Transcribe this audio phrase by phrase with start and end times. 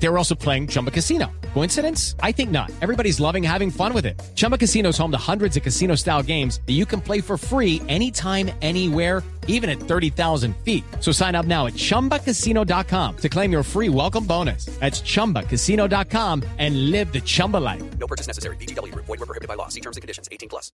[0.00, 1.26] They were also playing Chumba Casino.
[1.54, 2.14] Coincidence?
[2.22, 2.70] I think not.
[2.80, 4.20] Everybody's loving having fun with it.
[4.36, 7.36] Chumba Casino is home to hundreds of casino style games that you can play for
[7.36, 10.84] free anytime, anywhere, even at 30,000 feet.
[11.00, 14.66] So sign up now at chumbacasino.com to claim your free welcome bonus.
[14.78, 17.82] That's chumbacasino.com and live the Chumba life.
[17.98, 18.56] No purchase necessary.
[18.56, 18.94] BGW.
[18.94, 19.68] Void were prohibited by law.
[19.68, 20.28] See terms and conditions.
[20.30, 20.70] 18 plus.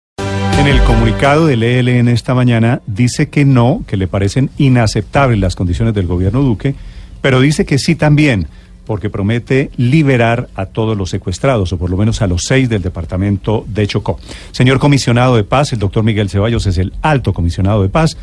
[0.58, 5.56] En el comunicado del ELN esta mañana dice que no, que le parecen inaceptables las
[5.56, 6.74] condiciones del gobierno Duque,
[7.20, 8.48] pero dice que sí también,
[8.86, 12.82] porque promete liberar a todos los secuestrados, o por lo menos a los seis del
[12.82, 14.18] departamento de Chocó.
[14.50, 18.16] Señor comisionado de paz, el doctor Miguel Ceballos es el alto comisionado de paz.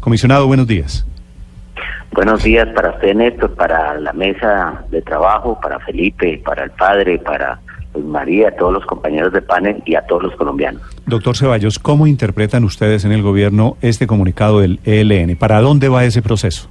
[0.00, 1.06] Comisionado, buenos días.
[2.12, 7.18] Buenos días para usted, Néstor, para la mesa de trabajo, para Felipe, para el padre,
[7.18, 7.58] para
[7.98, 10.82] María, a todos los compañeros de panel y a todos los colombianos.
[11.06, 15.36] Doctor Ceballos, ¿cómo interpretan ustedes en el gobierno este comunicado del ELN?
[15.36, 16.68] ¿Para dónde va ese proceso?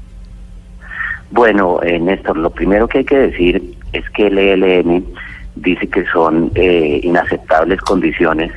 [1.32, 5.06] Bueno, eh, Néstor, lo primero que hay que decir es que el ELN
[5.56, 8.52] dice que son eh, inaceptables condiciones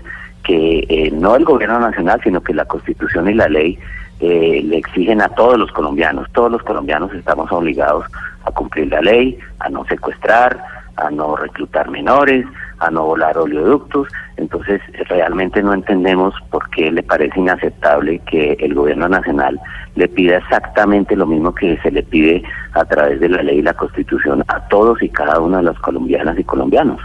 [0.45, 3.79] que eh, no el gobierno nacional, sino que la constitución y la ley
[4.21, 6.29] eh, le exigen a todos los colombianos.
[6.33, 8.05] Todos los colombianos estamos obligados
[8.45, 10.63] a cumplir la ley, a no secuestrar,
[10.97, 12.47] a no reclutar menores,
[12.79, 14.09] a no volar oleoductos.
[14.37, 19.61] Entonces, realmente no entendemos por qué le parece inaceptable que el gobierno nacional
[19.95, 23.63] le pida exactamente lo mismo que se le pide a través de la ley y
[23.63, 27.01] la constitución a todos y cada una de las colombianas y colombianos.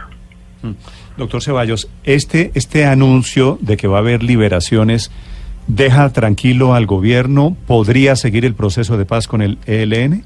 [0.62, 0.72] Mm.
[1.18, 5.12] Doctor Ceballos, este, este anuncio de que va a haber liberaciones
[5.68, 7.56] deja tranquilo al gobierno.
[7.68, 10.24] ¿Podría seguir el proceso de paz con el ELN?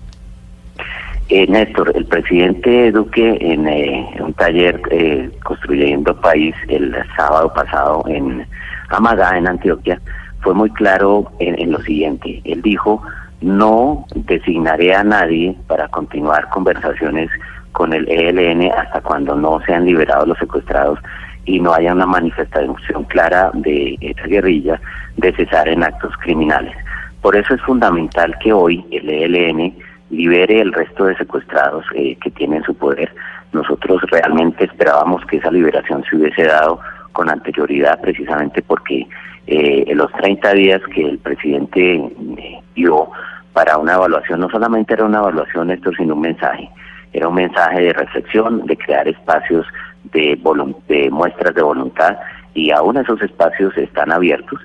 [1.36, 8.04] Eh, Néstor, el presidente Duque en, eh, un taller eh, construyendo país el sábado pasado
[8.08, 8.46] en
[8.90, 10.00] Amagá, en Antioquia,
[10.42, 12.40] fue muy claro en, en, lo siguiente.
[12.44, 13.02] Él dijo,
[13.42, 17.32] no designaré a nadie para continuar conversaciones
[17.72, 21.00] con el ELN hasta cuando no sean liberados los secuestrados
[21.46, 24.80] y no haya una manifestación clara de esta guerrilla
[25.18, 26.76] de cesar en actos criminales.
[27.24, 29.74] Por eso es fundamental que hoy el ELN
[30.14, 33.14] libere el resto de secuestrados eh, que tienen su poder.
[33.52, 36.80] Nosotros realmente esperábamos que esa liberación se hubiese dado
[37.12, 39.08] con anterioridad precisamente porque
[39.48, 43.10] eh, en los 30 días que el presidente eh, dio
[43.54, 46.70] para una evaluación, no solamente era una evaluación, esto sino un mensaje.
[47.12, 49.68] Era un mensaje de reflexión, de crear espacios
[50.12, 50.40] de,
[50.88, 52.18] de muestras de voluntad
[52.56, 54.60] y aún esos espacios están abiertos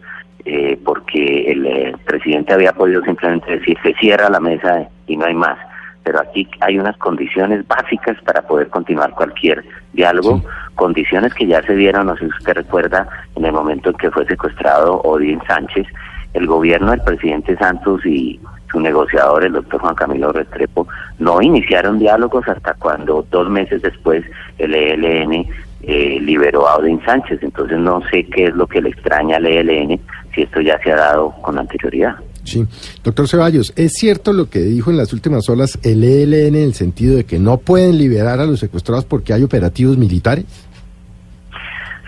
[0.45, 5.27] eh, porque el eh, presidente había podido simplemente decir se cierra la mesa y no
[5.27, 5.59] hay más.
[6.05, 10.43] Pero aquí hay unas condiciones básicas para poder continuar cualquier diálogo,
[10.75, 14.11] condiciones que ya se dieron, no sé si usted recuerda, en el momento en que
[14.11, 15.87] fue secuestrado Odín Sánchez,
[16.35, 20.87] el gobierno del presidente Santos y su negociador, el doctor Juan Camilo Restrepo,
[21.19, 24.25] no iniciaron diálogos hasta cuando dos meses después
[24.59, 25.47] el ELN
[25.83, 27.43] eh, liberó a Odín Sánchez.
[27.43, 30.01] Entonces no sé qué es lo que le extraña al ELN
[30.35, 32.17] si esto ya se ha dado con anterioridad.
[32.49, 32.67] Sí,
[33.05, 36.75] doctor Ceballos, ¿es cierto lo que dijo en las últimas horas el ELN en el
[36.75, 40.45] sentido de que no pueden liberar a los secuestrados porque hay operativos militares?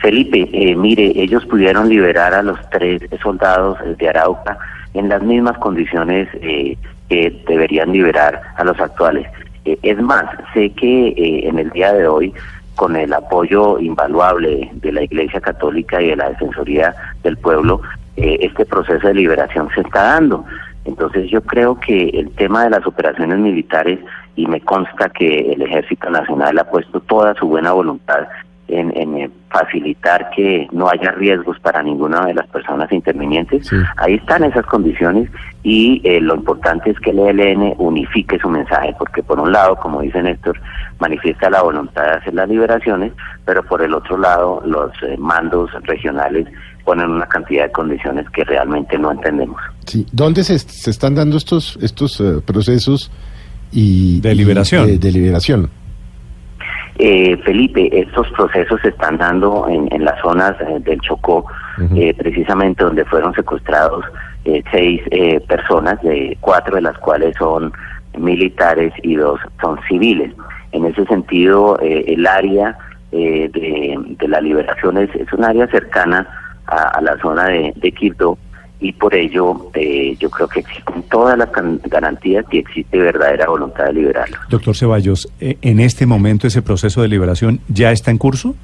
[0.01, 4.59] Felipe, eh, mire, ellos pudieron liberar a los tres soldados de Arauca
[4.95, 6.77] en las mismas condiciones eh,
[7.09, 9.27] que deberían liberar a los actuales.
[9.65, 10.25] Eh, es más,
[10.55, 12.33] sé que eh, en el día de hoy,
[12.77, 17.83] con el apoyo invaluable de la Iglesia Católica y de la Defensoría del Pueblo,
[18.21, 20.45] eh, este proceso de liberación se está dando.
[20.85, 23.99] Entonces yo creo que el tema de las operaciones militares,
[24.37, 28.27] y me consta que el Ejército Nacional ha puesto toda su buena voluntad
[28.69, 33.67] en, en eh, facilitar que no haya riesgos para ninguna de las personas intervinientes.
[33.67, 33.77] Sí.
[33.97, 35.29] Ahí están esas condiciones
[35.63, 39.77] y eh, lo importante es que el ELN unifique su mensaje, porque por un lado,
[39.77, 40.59] como dice Néstor,
[41.01, 43.13] manifiesta la voluntad de hacer las liberaciones,
[43.45, 46.47] pero por el otro lado, los eh, mandos regionales
[46.85, 49.61] ponen una cantidad de condiciones que realmente no entendemos.
[49.87, 53.11] Sí, ¿dónde se, se están dando estos estos eh, procesos
[53.73, 54.87] y De y liberación.
[54.87, 55.71] de, de liberación?
[56.99, 61.47] Eh, Felipe, estos procesos se están dando en, en las zonas eh, del Chocó,
[61.97, 64.05] eh, precisamente donde fueron secuestrados
[64.45, 67.73] eh, seis eh, personas, de cuatro de las cuales son
[68.19, 70.33] militares y dos son civiles.
[70.73, 72.77] En ese sentido, eh, el área
[73.13, 76.27] eh, de, de la liberación es, es un área cercana
[76.71, 78.39] a, a la zona de, de Quibdó
[78.81, 81.51] y por ello eh, yo creo que existen todas las
[81.85, 84.41] garantías que existe verdadera voluntad de liberarlos.
[84.49, 88.55] Doctor Ceballos, eh, ¿en este momento ese proceso de liberación ya está en curso?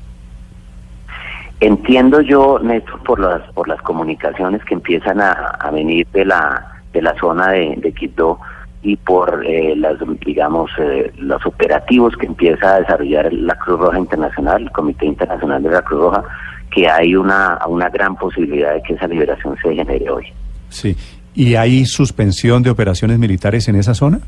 [1.61, 6.83] Entiendo yo, Néstor, por las por las comunicaciones que empiezan a, a venir de la
[6.93, 8.39] de la zona de, de Quito
[8.83, 13.99] y por eh, las digamos eh, los operativos que empieza a desarrollar la Cruz Roja
[13.99, 16.25] Internacional, el Comité Internacional de la Cruz Roja,
[16.71, 20.27] que hay una una gran posibilidad de que esa liberación se genere hoy.
[20.69, 20.97] Sí.
[21.35, 24.21] ¿Y hay suspensión de operaciones militares en esa zona?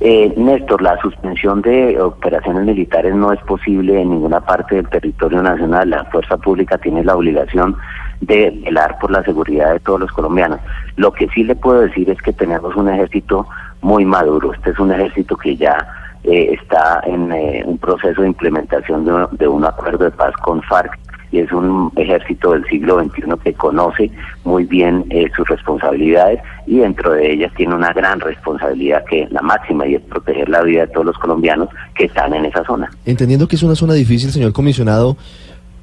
[0.00, 5.40] Eh, Néstor, la suspensión de operaciones militares no es posible en ninguna parte del territorio
[5.40, 5.88] nacional.
[5.88, 7.76] La fuerza pública tiene la obligación
[8.20, 10.60] de velar por la seguridad de todos los colombianos.
[10.96, 13.46] Lo que sí le puedo decir es que tenemos un ejército
[13.82, 14.52] muy maduro.
[14.52, 15.76] Este es un ejército que ya
[16.24, 20.60] eh, está en eh, un proceso de implementación de, de un acuerdo de paz con
[20.62, 20.98] FARC
[21.34, 24.08] y es un ejército del siglo XXI que conoce
[24.44, 29.42] muy bien eh, sus responsabilidades y dentro de ellas tiene una gran responsabilidad que la
[29.42, 32.88] máxima y es proteger la vida de todos los colombianos que están en esa zona.
[33.04, 35.16] Entendiendo que es una zona difícil, señor comisionado,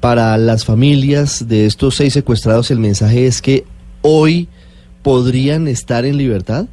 [0.00, 3.64] para las familias de estos seis secuestrados el mensaje es que
[4.00, 4.48] hoy
[5.02, 6.64] podrían estar en libertad.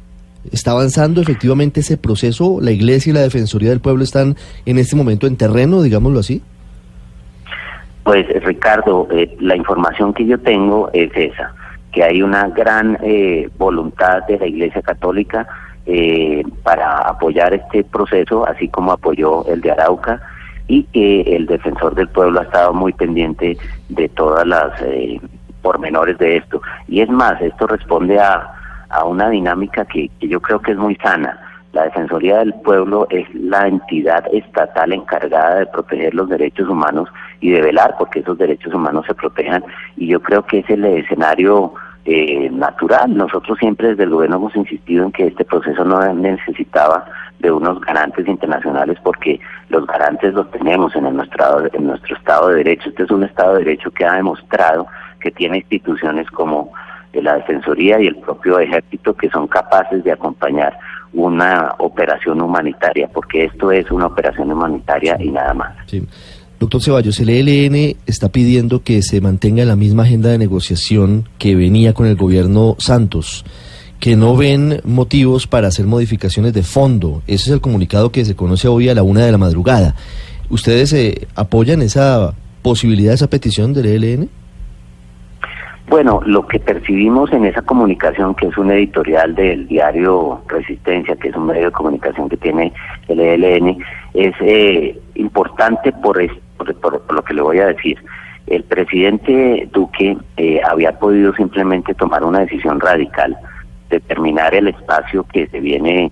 [0.52, 2.60] ¿Está avanzando efectivamente ese proceso?
[2.62, 6.40] ¿La Iglesia y la Defensoría del Pueblo están en este momento en terreno, digámoslo así?
[8.10, 11.54] Pues Ricardo, eh, la información que yo tengo es esa,
[11.92, 15.46] que hay una gran eh, voluntad de la Iglesia Católica
[15.86, 20.20] eh, para apoyar este proceso, así como apoyó el de Arauca,
[20.66, 23.56] y que el defensor del pueblo ha estado muy pendiente
[23.88, 24.72] de todas las
[25.62, 26.60] pormenores de esto.
[26.88, 28.44] Y es más, esto responde a,
[28.88, 31.38] a una dinámica que, que yo creo que es muy sana.
[31.72, 37.08] La Defensoría del Pueblo es la entidad estatal encargada de proteger los derechos humanos
[37.40, 39.64] y de velar porque esos derechos humanos se protejan
[39.96, 43.16] y yo creo que es el escenario eh, natural.
[43.16, 47.04] Nosotros siempre desde el gobierno hemos insistido en que este proceso no necesitaba
[47.38, 52.48] de unos garantes internacionales porque los garantes los tenemos en, el nuestro, en nuestro Estado
[52.48, 52.90] de Derecho.
[52.90, 54.86] Este es un Estado de Derecho que ha demostrado
[55.20, 56.72] que tiene instituciones como
[57.12, 60.78] la Defensoría y el propio Ejército que son capaces de acompañar
[61.12, 65.76] una operación humanitaria, porque esto es una operación humanitaria y nada más.
[66.60, 71.56] Doctor Ceballos, el ELN está pidiendo que se mantenga la misma agenda de negociación que
[71.56, 73.46] venía con el gobierno Santos,
[73.98, 77.22] que no ven motivos para hacer modificaciones de fondo.
[77.26, 79.94] Ese es el comunicado que se conoce hoy a la una de la madrugada.
[80.50, 84.28] ¿Ustedes eh, apoyan esa posibilidad, esa petición del ELN?
[85.88, 91.28] Bueno, lo que percibimos en esa comunicación, que es un editorial del diario Resistencia, que
[91.28, 92.72] es un medio de comunicación que tiene
[93.08, 93.78] el ELN,
[94.12, 96.30] es eh, importante por, es,
[96.60, 97.98] por, por, por, lo que le voy a decir.
[98.46, 103.36] El presidente Duque eh, había podido simplemente tomar una decisión radical,
[103.88, 106.10] determinar el espacio que se viene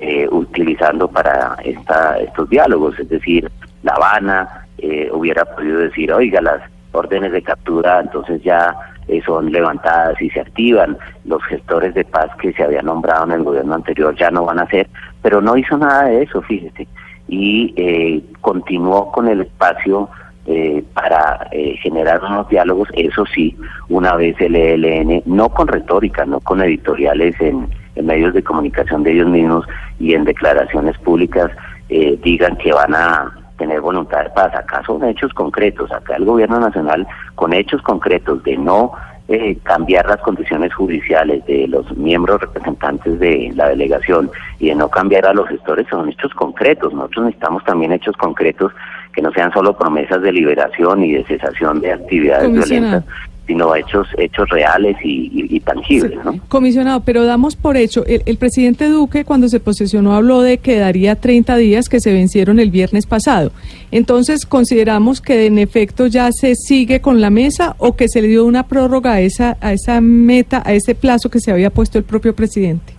[0.00, 3.50] eh, utilizando para esta, estos diálogos, es decir,
[3.82, 6.62] La Habana eh, hubiera podido decir, oiga, las
[6.92, 8.74] órdenes de captura entonces ya
[9.08, 10.96] eh, son levantadas y se activan.
[11.24, 14.60] Los gestores de paz que se habían nombrado en el gobierno anterior ya no van
[14.60, 14.88] a ser,
[15.22, 16.86] pero no hizo nada de eso, fíjese,
[17.30, 20.10] y eh, continuó con el espacio
[20.46, 23.56] eh, para eh, generar unos diálogos, eso sí,
[23.88, 27.68] una vez el ELN, no con retórica, no con editoriales en,
[28.02, 29.66] medios de comunicación de ellos mismos
[29.98, 31.50] y en declaraciones públicas,
[31.88, 34.52] eh, digan que van a tener voluntad de paz.
[34.54, 35.92] Acá son hechos concretos.
[35.92, 37.06] Acá el gobierno nacional,
[37.36, 38.92] con hechos concretos de no
[39.32, 44.88] eh, cambiar las condiciones judiciales de los miembros representantes de la delegación y de no
[44.88, 46.92] cambiar a los gestores, son hechos concretos.
[46.92, 48.72] Nosotros necesitamos también hechos concretos
[49.12, 53.04] que no sean solo promesas de liberación y de cesación de actividades violentas,
[53.50, 56.24] sino hechos hechos reales y, y, y tangibles.
[56.24, 56.38] ¿no?
[56.46, 60.78] Comisionado, pero damos por hecho, el, el, presidente Duque cuando se posesionó habló de que
[60.78, 63.50] daría 30 días que se vencieron el viernes pasado.
[63.90, 68.28] Entonces, ¿consideramos que en efecto ya se sigue con la mesa o que se le
[68.28, 71.98] dio una prórroga a esa, a esa meta, a ese plazo que se había puesto
[71.98, 72.94] el propio presidente?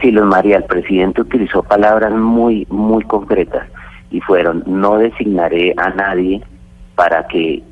[0.00, 3.68] Sí, Luz María, el presidente utilizó palabras muy, muy concretas
[4.10, 6.40] y fueron, no designaré a nadie
[6.94, 7.62] para que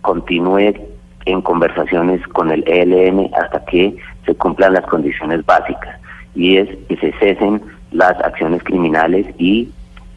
[0.00, 0.91] continúe
[1.26, 5.98] en conversaciones con el ELN hasta que se cumplan las condiciones básicas
[6.34, 7.62] y es que se cesen
[7.92, 9.68] las acciones criminales y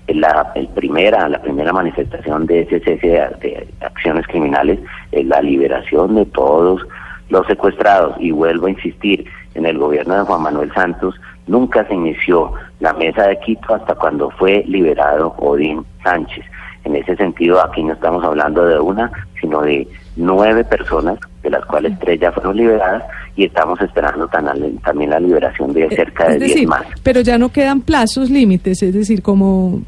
[0.07, 4.79] la el primera la primera manifestación de ese cese de, de acciones criminales
[5.11, 6.85] es la liberación de todos
[7.29, 8.15] los secuestrados.
[8.19, 12.93] Y vuelvo a insistir en el gobierno de Juan Manuel Santos nunca se inició la
[12.93, 16.45] mesa de Quito hasta cuando fue liberado Odín Sánchez.
[16.83, 21.65] En ese sentido aquí no estamos hablando de una sino de nueve personas, de las
[21.65, 23.03] cuales tres ya fueron liberadas,
[23.35, 24.45] y estamos esperando tan,
[24.77, 26.85] también la liberación de cerca de diez más.
[27.03, 29.81] Pero ya no quedan plazos límites, es decir, como...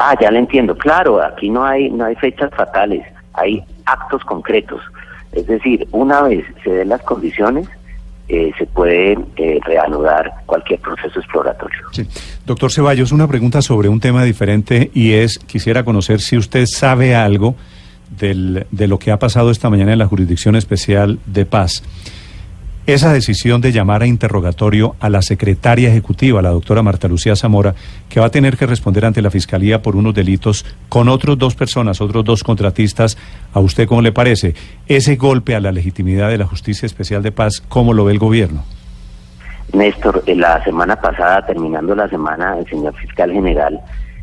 [0.00, 0.76] Ah, ya le entiendo.
[0.76, 3.02] Claro, aquí no hay no hay fechas fatales.
[3.32, 4.80] hay actos concretos.
[5.32, 7.68] Es decir, una vez se den las condiciones,
[8.28, 11.78] eh, se puede eh, reanudar cualquier proceso exploratorio.
[11.92, 12.06] Sí.
[12.44, 17.14] Doctor Ceballos, una pregunta sobre un tema diferente y es, quisiera conocer si usted sabe
[17.14, 17.56] algo
[18.18, 21.82] del, de lo que ha pasado esta mañana en la Jurisdicción Especial de Paz.
[22.88, 27.74] Esa decisión de llamar a interrogatorio a la secretaria ejecutiva, la doctora Marta Lucía Zamora,
[28.08, 31.54] que va a tener que responder ante la Fiscalía por unos delitos con otros dos
[31.54, 33.18] personas, otros dos contratistas,
[33.52, 34.54] ¿a usted cómo le parece?
[34.86, 38.18] Ese golpe a la legitimidad de la Justicia Especial de Paz, ¿cómo lo ve el
[38.18, 38.64] gobierno?
[39.74, 43.78] Néstor, la semana pasada, terminando la semana, el señor fiscal general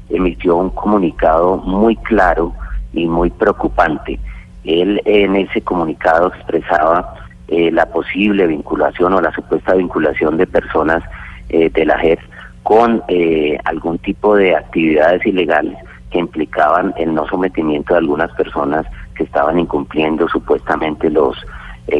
[0.09, 2.51] emitió un comunicado muy claro
[2.95, 4.19] y muy preocupante.
[4.63, 7.15] Él en ese comunicado expresaba
[7.47, 11.03] eh, la posible vinculación o la supuesta vinculación de personas
[11.49, 12.19] eh, de la JEP
[12.63, 15.77] con eh, algún tipo de actividades ilegales
[16.09, 21.37] que implicaban el no sometimiento de algunas personas que estaban incumpliendo supuestamente los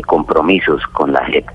[0.07, 1.45] compromisos con la JEP.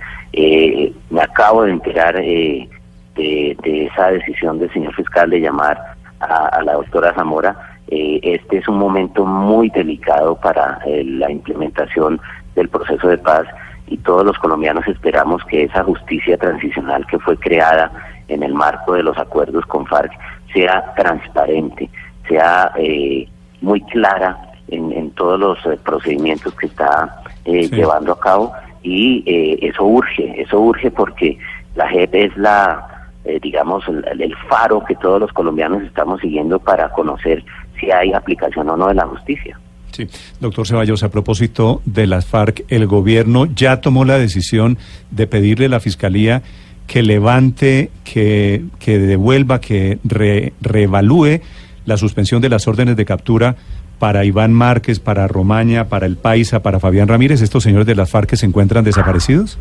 [1.10, 2.68] me acabo de enterar de,
[3.16, 5.76] de, esa decisión del señor fiscal de llamar
[6.20, 7.69] a, a la doctora Zamora.
[7.90, 12.20] Este es un momento muy delicado para la implementación
[12.54, 13.46] del proceso de paz
[13.90, 17.90] y todos los colombianos esperamos que esa justicia transicional que fue creada
[18.28, 20.12] en el marco de los acuerdos con FARC
[20.54, 21.90] sea transparente,
[22.28, 23.28] sea eh,
[23.60, 29.24] muy clara en, todos los eh, procedimientos que está eh, llevando a cabo y
[29.60, 31.36] eso urge, eso urge porque
[31.74, 33.10] la JEP es la,
[33.42, 37.44] digamos, el faro que todos los colombianos estamos siguiendo para conocer
[37.80, 39.58] si hay aplicación o no de la justicia.
[39.92, 40.06] Sí,
[40.38, 44.78] doctor Ceballos, a propósito de las FARC, el gobierno ya tomó la decisión
[45.10, 46.42] de pedirle a la Fiscalía
[46.86, 49.98] que levante, que, que devuelva, que
[50.60, 51.40] reevalúe
[51.84, 53.56] la suspensión de las órdenes de captura
[53.98, 58.10] para Iván Márquez, para Romaña, para El Paisa, para Fabián Ramírez, estos señores de las
[58.10, 59.58] FARC se encuentran desaparecidos?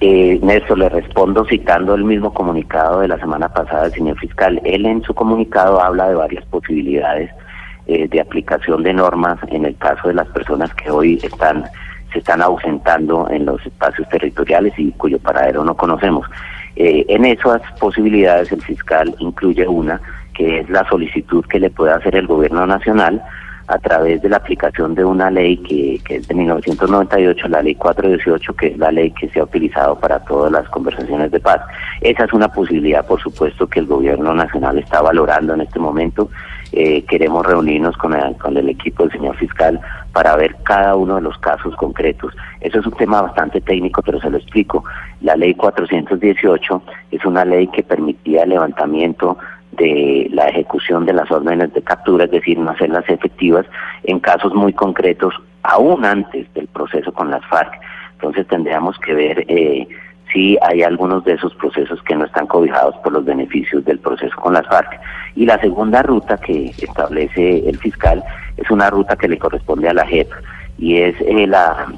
[0.00, 4.60] Eh, Néstor, le respondo citando el mismo comunicado de la semana pasada del señor fiscal.
[4.64, 7.30] Él en su comunicado habla de varias posibilidades
[7.86, 11.64] eh, de aplicación de normas en el caso de las personas que hoy están
[12.12, 16.26] se están ausentando en los espacios territoriales y cuyo paradero no conocemos.
[16.76, 20.00] Eh, en esas posibilidades el fiscal incluye una
[20.34, 23.22] que es la solicitud que le puede hacer el gobierno nacional
[23.68, 27.74] a través de la aplicación de una ley que, que, es de 1998, la ley
[27.74, 31.60] 418, que es la ley que se ha utilizado para todas las conversaciones de paz.
[32.00, 36.30] Esa es una posibilidad, por supuesto, que el gobierno nacional está valorando en este momento.
[36.72, 39.80] Eh, queremos reunirnos con el, con el equipo del señor fiscal
[40.12, 42.34] para ver cada uno de los casos concretos.
[42.60, 44.84] Eso es un tema bastante técnico, pero se lo explico.
[45.20, 46.82] La ley 418
[47.12, 49.38] es una ley que permitía el levantamiento
[49.76, 53.66] de la ejecución de las órdenes de captura, es decir, no hacerlas efectivas
[54.04, 57.72] en casos muy concretos, aún antes del proceso con las FARC.
[58.12, 59.86] Entonces tendríamos que ver eh,
[60.32, 64.34] si hay algunos de esos procesos que no están cobijados por los beneficios del proceso
[64.36, 64.98] con las FARC.
[65.34, 68.22] Y la segunda ruta que establece el fiscal
[68.56, 70.30] es una ruta que le corresponde a la JEP
[70.78, 71.48] y es eh,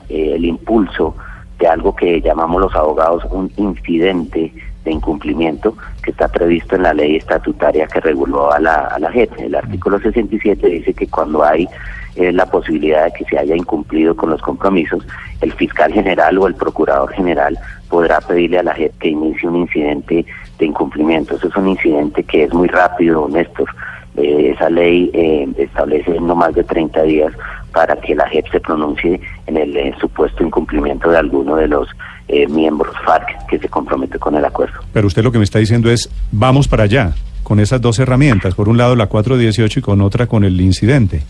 [0.08, 1.16] eh, el impulso
[1.58, 4.52] de algo que llamamos los abogados un incidente
[4.84, 9.10] de incumplimiento que está previsto en la ley estatutaria que reguló a la, a la
[9.10, 9.38] JEP.
[9.38, 11.68] El artículo 67 dice que cuando hay
[12.16, 15.06] eh, la posibilidad de que se haya incumplido con los compromisos,
[15.40, 17.58] el fiscal general o el procurador general
[17.88, 20.26] podrá pedirle a la JEP que inicie un incidente
[20.58, 21.36] de incumplimiento.
[21.36, 23.68] Eso es un incidente que es muy rápido, Néstor.
[24.16, 27.32] Eh, esa ley eh, establece no más de 30 días
[27.78, 31.88] para que la JEP se pronuncie en el supuesto incumplimiento de alguno de los
[32.26, 34.80] eh, miembros FARC que se compromete con el acuerdo.
[34.92, 37.12] Pero usted lo que me está diciendo es, vamos para allá,
[37.44, 41.22] con esas dos herramientas, por un lado la 418 y con otra con el incidente.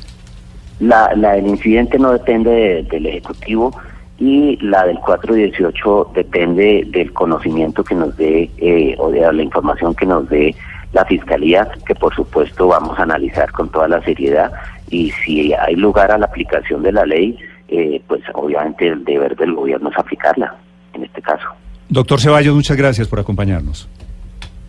[0.80, 3.78] La, la del incidente no depende del Ejecutivo
[4.18, 9.94] y la del 418 depende del conocimiento que nos dé eh, o de la información
[9.94, 10.54] que nos dé
[10.94, 14.50] la Fiscalía, que por supuesto vamos a analizar con toda la seriedad
[14.90, 19.36] y si hay lugar a la aplicación de la ley, eh, pues obviamente el deber
[19.36, 20.56] del gobierno es aplicarla
[20.94, 21.46] en este caso.
[21.88, 23.88] Doctor Ceballos, muchas gracias por acompañarnos.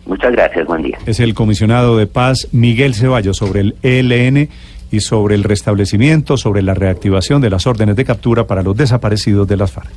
[0.06, 0.98] Muchas gracias, buen día.
[1.06, 4.48] Es el comisionado de paz Miguel Ceballos sobre el ELN
[4.90, 9.46] y sobre el restablecimiento, sobre la reactivación de las órdenes de captura para los desaparecidos
[9.46, 9.90] de las FARC.